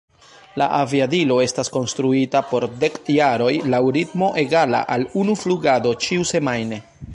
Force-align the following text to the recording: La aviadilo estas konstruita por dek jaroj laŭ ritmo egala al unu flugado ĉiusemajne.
La 0.59 0.67
aviadilo 0.77 1.35
estas 1.43 1.69
konstruita 1.75 2.41
por 2.53 2.65
dek 2.85 2.97
jaroj 3.17 3.51
laŭ 3.75 3.83
ritmo 3.99 4.33
egala 4.45 4.83
al 4.97 5.09
unu 5.25 5.39
flugado 5.45 5.95
ĉiusemajne. 6.07 6.85